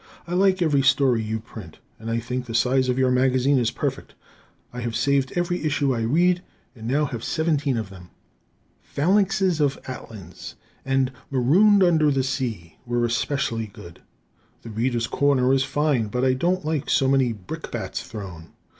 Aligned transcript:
I 0.25 0.33
like 0.33 0.63
every 0.63 0.81
story 0.81 1.21
you 1.21 1.39
print, 1.39 1.77
and 1.99 2.09
I 2.09 2.17
think 2.19 2.45
the 2.47 2.55
size 2.55 2.89
of 2.89 2.97
your 2.97 3.11
magazine 3.11 3.59
is 3.59 3.69
perfect. 3.69 4.15
I 4.73 4.81
have 4.81 4.95
saved 4.95 5.31
every 5.35 5.63
issue 5.63 5.93
I 5.95 6.01
read, 6.01 6.41
and 6.75 6.87
now 6.87 7.05
have 7.05 7.23
seventeen 7.23 7.77
of 7.77 7.91
them. 7.91 8.09
"Phalanxes 8.81 9.61
of 9.61 9.77
Atlans" 9.87 10.55
and 10.83 11.11
"Marooned 11.29 11.83
Under 11.83 12.09
the 12.09 12.23
Sea" 12.23 12.77
were 12.83 13.05
especially 13.05 13.67
good. 13.67 14.01
"The 14.63 14.71
Readers' 14.71 15.05
Corner" 15.05 15.53
is 15.53 15.63
fine, 15.63 16.07
but 16.07 16.25
I 16.25 16.33
don't 16.33 16.65
like 16.65 16.89
so 16.89 17.07
many 17.07 17.31
brickbats 17.31 18.01
thrown. 18.01 18.53